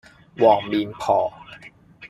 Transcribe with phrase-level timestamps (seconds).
[0.35, 1.31] 黃面婆